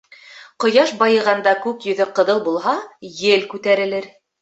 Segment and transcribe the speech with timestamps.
[0.63, 2.77] Ҡояш байығанда күк йөҙө ҡыҙыл булһа,
[3.23, 4.15] ел күтәрелер.